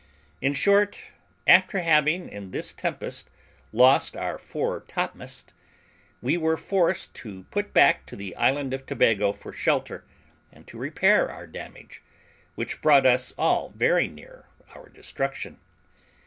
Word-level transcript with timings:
In 0.41 0.55
short, 0.55 0.99
after 1.45 1.79
having 1.81 2.27
in 2.27 2.49
this 2.49 2.73
tempest 2.73 3.29
lost 3.71 4.17
our 4.17 4.39
fore 4.39 4.79
topmast, 4.81 5.53
we 6.23 6.37
were 6.37 6.57
forced 6.57 7.13
to 7.17 7.43
put 7.51 7.71
back 7.71 8.07
to 8.07 8.15
the 8.15 8.35
isle 8.35 8.73
of 8.73 8.87
Tobago 8.87 9.31
for 9.31 9.53
shelter, 9.53 10.03
and 10.51 10.65
to 10.65 10.79
repair 10.79 11.29
our 11.29 11.45
damage, 11.45 12.01
which 12.55 12.81
brought 12.81 13.05
us 13.05 13.31
all 13.37 13.69
very 13.75 14.07
near 14.07 14.45
our 14.73 14.89
destruction. 14.89 15.59